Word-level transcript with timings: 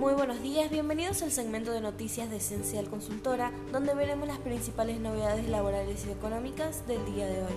Muy 0.00 0.14
buenos 0.14 0.40
días, 0.40 0.70
bienvenidos 0.70 1.22
al 1.22 1.30
segmento 1.30 1.72
de 1.72 1.82
noticias 1.82 2.30
de 2.30 2.38
Esencial 2.38 2.88
Consultora, 2.88 3.52
donde 3.70 3.94
veremos 3.94 4.26
las 4.26 4.38
principales 4.38 4.98
novedades 4.98 5.46
laborales 5.46 6.06
y 6.06 6.10
económicas 6.10 6.86
del 6.86 7.04
día 7.04 7.26
de 7.26 7.42
hoy. 7.42 7.52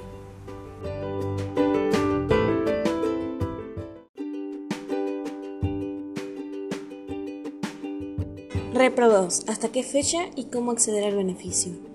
Repro 8.73 9.10
2. 9.10 9.46
¿Hasta 9.48 9.71
qué 9.71 9.84
fecha 9.84 10.25
y 10.36 10.48
cómo 10.50 10.71
acceder 10.71 11.05
al 11.05 11.16
beneficio? 11.16 11.93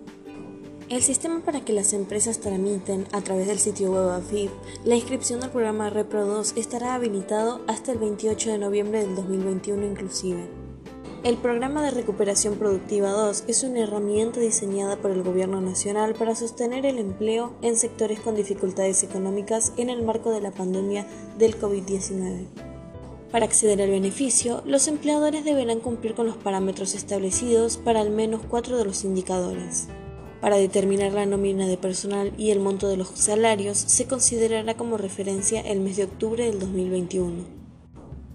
El 0.88 1.02
sistema 1.02 1.40
para 1.40 1.60
que 1.60 1.74
las 1.74 1.92
empresas 1.92 2.40
tramiten 2.40 3.06
a 3.12 3.20
través 3.20 3.46
del 3.46 3.58
sitio 3.58 3.92
web 3.92 4.08
AFIP 4.08 4.50
la 4.84 4.94
inscripción 4.94 5.40
del 5.40 5.50
programa 5.50 5.90
Repro 5.90 6.24
2 6.24 6.54
estará 6.56 6.94
habilitado 6.94 7.60
hasta 7.66 7.92
el 7.92 7.98
28 7.98 8.52
de 8.52 8.58
noviembre 8.58 9.00
del 9.00 9.14
2021 9.14 9.84
inclusive. 9.84 10.48
El 11.24 11.36
programa 11.36 11.82
de 11.82 11.90
recuperación 11.90 12.56
productiva 12.56 13.10
2 13.10 13.44
es 13.48 13.64
una 13.64 13.80
herramienta 13.80 14.40
diseñada 14.40 14.96
por 14.96 15.10
el 15.10 15.22
Gobierno 15.22 15.60
Nacional 15.60 16.14
para 16.14 16.34
sostener 16.34 16.86
el 16.86 16.98
empleo 16.98 17.52
en 17.60 17.76
sectores 17.76 18.20
con 18.20 18.34
dificultades 18.34 19.02
económicas 19.02 19.74
en 19.76 19.90
el 19.90 20.02
marco 20.02 20.30
de 20.30 20.40
la 20.40 20.52
pandemia 20.52 21.06
del 21.36 21.60
COVID-19. 21.60 22.46
Para 23.30 23.44
acceder 23.44 23.82
al 23.82 23.90
beneficio, 23.90 24.62
los 24.64 24.88
empleadores 24.88 25.44
deberán 25.44 25.80
cumplir 25.80 26.14
con 26.14 26.26
los 26.26 26.38
parámetros 26.38 26.94
establecidos 26.94 27.76
para 27.76 28.00
al 28.00 28.08
menos 28.08 28.40
cuatro 28.48 28.78
de 28.78 28.86
los 28.86 29.04
indicadores. 29.04 29.88
Para 30.40 30.56
determinar 30.56 31.12
la 31.12 31.26
nómina 31.26 31.66
de 31.66 31.76
personal 31.76 32.32
y 32.38 32.50
el 32.50 32.60
monto 32.60 32.88
de 32.88 32.96
los 32.96 33.08
salarios 33.08 33.76
se 33.76 34.06
considerará 34.06 34.76
como 34.76 34.96
referencia 34.96 35.60
el 35.60 35.80
mes 35.80 35.96
de 35.96 36.04
octubre 36.04 36.44
del 36.44 36.60
2021. 36.60 37.58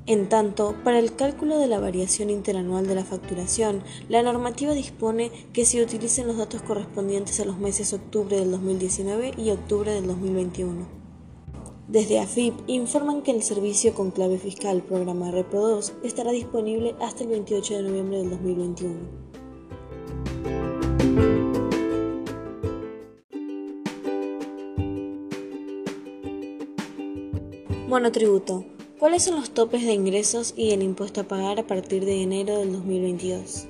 En 0.06 0.28
tanto, 0.28 0.76
para 0.84 1.00
el 1.00 1.16
cálculo 1.16 1.58
de 1.60 1.68
la 1.68 1.80
variación 1.80 2.30
interanual 2.30 2.88
de 2.88 2.95
la 2.95 3.06
facturación, 3.06 3.84
la 4.10 4.22
normativa 4.22 4.73
dispone 4.73 5.32
que 5.54 5.64
se 5.64 5.82
utilicen 5.82 6.28
los 6.28 6.36
datos 6.36 6.62
correspondientes 6.62 7.40
a 7.40 7.45
los 7.45 7.58
meses 7.58 7.94
octubre 7.94 8.38
del 8.38 8.52
2019 8.52 9.32
y 9.38 9.52
octubre 9.52 9.94
del 9.94 10.08
2021. 10.08 11.04
Desde 11.88 12.20
AFIP 12.20 12.54
informan 12.67 13.22
que 13.22 13.32
el 13.32 13.44
servicio 13.44 13.94
con 13.94 14.12
clave 14.12 14.40
fiscal 14.40 14.82
programa 14.82 15.32
Repro 15.32 15.62
2 15.62 15.94
estará 16.04 16.32
disponible 16.32 16.95
hasta 17.00 17.23
el 17.23 17.30
28 17.30 17.76
de 17.76 17.84
noviembre 17.84 18.17
del 18.17 18.30
2021. 18.32 19.33
Monotributo. 27.94 28.66
¿Cuáles 28.97 29.23
son 29.23 29.36
los 29.36 29.52
topes 29.52 29.83
de 29.83 29.94
ingresos 29.94 30.55
y 30.58 30.72
el 30.72 30.81
impuesto 30.81 31.22
a 31.22 31.25
pagar 31.25 31.59
a 31.59 31.67
partir 31.67 32.05
de 32.05 32.23
enero 32.23 32.58
del 32.58 32.72
2022? 32.72 33.67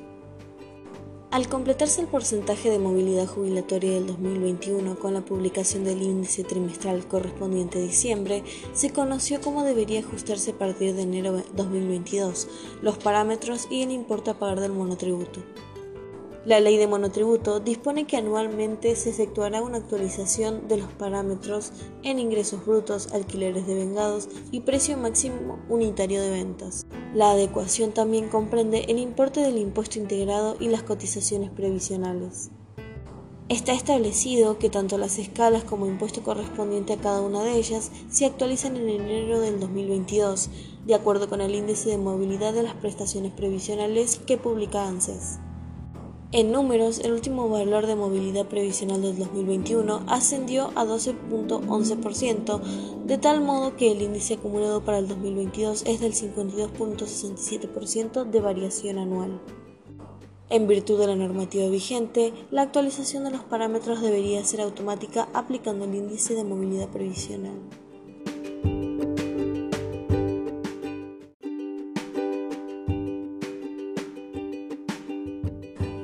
Al 1.29 1.49
completarse 1.49 1.99
el 1.99 2.07
porcentaje 2.07 2.69
de 2.69 2.79
movilidad 2.79 3.27
jubilatoria 3.27 3.95
del 3.95 4.07
2021 4.07 4.97
con 4.97 5.13
la 5.13 5.25
publicación 5.25 5.83
del 5.83 6.01
índice 6.01 6.45
trimestral 6.45 7.05
correspondiente 7.05 7.79
a 7.79 7.81
diciembre, 7.81 8.45
se 8.71 8.91
conoció 8.91 9.41
cómo 9.41 9.65
debería 9.65 9.99
ajustarse 9.99 10.51
a 10.51 10.57
partir 10.57 10.93
de 10.93 11.01
enero 11.01 11.33
de 11.33 11.43
2022 11.57 12.47
los 12.81 12.97
parámetros 12.99 13.67
y 13.69 13.81
el 13.81 13.91
importe 13.91 14.31
a 14.31 14.39
pagar 14.39 14.61
del 14.61 14.71
monotributo. 14.71 15.41
La 16.45 16.59
ley 16.59 16.75
de 16.75 16.87
monotributo 16.87 17.61
dispone 17.61 18.05
que 18.05 18.17
anualmente 18.17 18.97
se 18.97 19.11
efectuará 19.11 19.61
una 19.61 19.77
actualización 19.77 20.67
de 20.67 20.75
los 20.75 20.91
parámetros 20.91 21.71
en 22.03 22.19
ingresos 22.19 22.65
brutos, 22.65 23.13
alquileres 23.13 23.65
de 23.65 23.75
vengados 23.75 24.27
y 24.51 24.59
precio 24.59 24.97
máximo 24.97 25.59
unitario 25.69 26.21
de 26.21 26.31
ventas. 26.31 26.85
La 27.13 27.31
adecuación 27.31 27.93
también 27.93 28.27
comprende 28.27 28.85
el 28.89 28.99
importe 28.99 29.39
del 29.39 29.57
impuesto 29.57 29.99
integrado 29.99 30.57
y 30.59 30.67
las 30.67 30.83
cotizaciones 30.83 31.49
previsionales. 31.49 32.51
Está 33.47 33.71
establecido 33.71 34.59
que 34.59 34.69
tanto 34.69 34.97
las 34.97 35.19
escalas 35.19 35.63
como 35.63 35.87
impuesto 35.87 36.23
correspondiente 36.23 36.91
a 36.91 36.97
cada 36.97 37.21
una 37.21 37.41
de 37.43 37.55
ellas 37.55 37.89
se 38.09 38.25
actualizan 38.25 38.75
en 38.75 38.89
enero 38.89 39.39
del 39.39 39.61
2022, 39.61 40.49
de 40.85 40.95
acuerdo 40.95 41.29
con 41.29 41.39
el 41.39 41.55
índice 41.55 41.89
de 41.89 41.97
movilidad 41.97 42.53
de 42.53 42.63
las 42.63 42.75
prestaciones 42.75 43.31
previsionales 43.31 44.19
que 44.25 44.37
publica 44.37 44.85
ANSES. 44.85 45.39
En 46.33 46.51
números, 46.51 46.97
el 46.97 47.13
último 47.13 47.47
valor 47.47 47.85
de 47.85 47.95
movilidad 47.95 48.47
previsional 48.47 49.03
del 49.03 49.19
2021 49.19 50.01
ascendió 50.07 50.71
a 50.73 50.83
12.11%, 50.83 52.59
de 53.05 53.19
tal 53.19 53.41
modo 53.41 53.75
que 53.75 53.91
el 53.91 54.01
índice 54.01 54.33
acumulado 54.33 54.83
para 54.83 54.97
el 54.97 55.07
2022 55.07 55.83
es 55.85 55.99
del 55.99 56.13
52.67% 56.13 58.23
de 58.23 58.41
variación 58.41 58.97
anual. 58.97 59.39
En 60.49 60.67
virtud 60.67 60.99
de 60.99 61.05
la 61.05 61.15
normativa 61.15 61.69
vigente, 61.69 62.33
la 62.49 62.63
actualización 62.63 63.25
de 63.25 63.29
los 63.29 63.43
parámetros 63.43 64.01
debería 64.01 64.43
ser 64.43 64.61
automática 64.61 65.29
aplicando 65.35 65.85
el 65.85 65.93
índice 65.93 66.33
de 66.33 66.43
movilidad 66.43 66.89
previsional. 66.89 67.59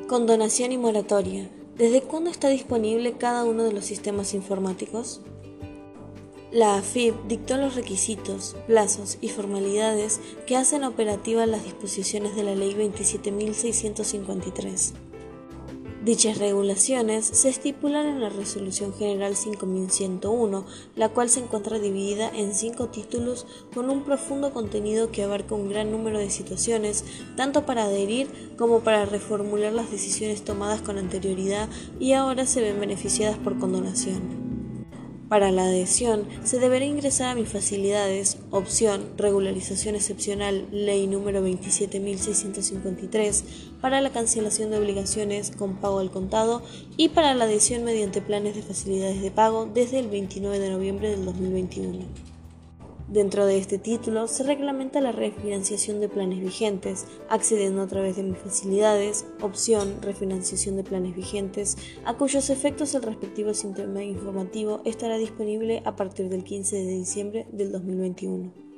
Condonación 0.09 0.72
y 0.72 0.78
moratoria. 0.80 1.47
¿Desde 1.78 2.02
cuándo 2.02 2.31
está 2.31 2.50
disponible 2.50 3.20
cada 3.20 3.44
uno 3.44 3.64
de 3.64 3.72
los 3.72 3.86
sistemas 3.86 4.34
informáticos? 4.34 5.22
La 6.52 6.78
AFIP 6.78 7.14
dictó 7.28 7.58
los 7.58 7.75
requisitos, 7.75 8.56
plazos 8.66 9.20
y 9.22 9.30
formalidades 9.30 10.20
que 10.47 10.58
hacen 10.58 10.84
operativas 10.84 11.47
las 11.47 11.64
disposiciones 11.64 12.36
de 12.36 12.42
la 12.42 12.56
Ley 12.56 12.74
27.653. 12.74 14.94
Dichas 16.04 16.38
regulaciones 16.38 17.26
se 17.26 17.50
estipulan 17.50 18.06
en 18.06 18.22
la 18.22 18.30
Resolución 18.30 18.94
General 18.94 19.36
5101, 19.36 20.66
la 20.96 21.10
cual 21.10 21.30
se 21.30 21.42
encuentra 21.42 21.78
dividida 21.78 22.30
en 22.34 22.56
cinco 22.56 22.88
títulos 22.88 23.46
con 23.76 23.90
un 23.90 24.06
profundo 24.06 24.54
contenido 24.54 25.12
que 25.12 25.24
abarca 25.24 25.56
un 25.56 25.68
gran 25.68 25.92
número 25.92 26.18
de 26.18 26.30
situaciones, 26.30 27.04
tanto 27.36 27.66
para 27.66 27.84
adherir 27.84 28.56
como 28.58 28.80
para 28.80 29.06
reformular 29.06 29.74
las 29.74 29.92
decisiones 29.92 30.46
tomadas 30.46 30.82
con 30.82 30.98
anterioridad 30.98 31.68
y 32.00 32.14
ahora 32.14 32.46
se 32.46 32.62
ven 32.62 32.80
beneficiadas 32.80 33.38
por 33.38 33.59
condonación. 33.59 34.39
Para 35.29 35.51
la 35.51 35.66
adhesión, 35.66 36.28
se 36.44 36.57
deberá 36.57 36.85
ingresar 36.85 37.28
a 37.29 37.35
mis 37.35 37.47
facilidades, 37.47 38.40
opción, 38.50 39.13
regularización 39.16 39.94
excepcional, 39.94 40.66
ley 40.72 41.06
número 41.06 41.45
27.653, 41.45 43.44
para 43.79 44.01
la 44.01 44.09
cancelación 44.12 44.72
de 44.72 44.79
obligaciones 44.79 45.51
con 45.51 45.75
pago 45.75 46.00
al 46.00 46.09
contado 46.09 46.63
y 46.97 47.09
para 47.09 47.35
la 47.35 47.45
adhesión 47.45 47.84
mediante 47.84 48.23
planes 48.23 48.56
de 48.56 48.63
facilidades 48.63 49.22
de 49.22 49.29
pago 49.29 49.69
desde 49.72 50.00
el 50.00 50.07
29 50.07 50.57
de 50.57 50.72
noviembre 50.72 51.12
del 51.12 51.23
2021. 51.25 52.39
Dentro 53.09 53.47
de 53.47 53.58
este 53.58 53.80
título 53.80 54.28
se 54.28 54.44
reglamenta 54.44 55.02
la 55.02 55.12
refinanciación 55.12 56.00
de 56.00 56.09
planes 56.09 56.42
vigentes, 56.42 57.08
accediendo 57.28 57.81
a 57.81 57.88
través 57.88 58.18
de 58.18 58.24
mis 58.24 58.38
facilidades, 58.38 59.25
opción, 59.42 60.00
refinanciación 60.03 60.75
de 60.75 60.84
planes 60.84 61.16
vigentes, 61.16 61.75
a 62.06 62.14
cuyos 62.14 62.52
efectos 62.52 62.94
el 62.94 63.02
respectivo 63.02 63.56
sistema 63.56 64.03
informativo 64.03 64.84
estará 64.86 65.18
disponible 65.18 65.81
a 65.86 65.96
partir 65.96 66.30
del 66.30 66.44
15 66.44 66.75
de 66.75 66.92
diciembre 66.92 67.47
del 67.52 67.72
2021. 67.72 68.69